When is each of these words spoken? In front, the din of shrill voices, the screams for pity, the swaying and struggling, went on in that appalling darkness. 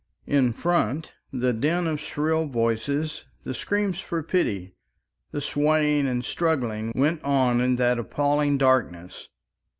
In 0.25 0.51
front, 0.51 1.13
the 1.31 1.53
din 1.53 1.85
of 1.85 1.99
shrill 1.99 2.47
voices, 2.47 3.25
the 3.43 3.53
screams 3.53 3.99
for 3.99 4.23
pity, 4.23 4.73
the 5.31 5.41
swaying 5.41 6.07
and 6.07 6.25
struggling, 6.25 6.91
went 6.95 7.21
on 7.23 7.61
in 7.61 7.75
that 7.75 7.99
appalling 7.99 8.57
darkness. 8.57 9.29